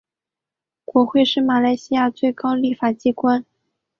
[0.83, 3.45] 国会是马来西亚最高立法机关。